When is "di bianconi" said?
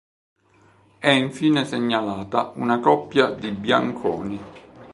3.29-4.39